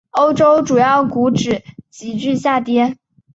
[0.09, 2.97] 欧洲主要股指急剧下跌。